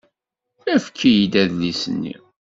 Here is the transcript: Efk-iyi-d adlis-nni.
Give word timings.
Efk-iyi-d 0.73 1.33
adlis-nni. 1.41 2.15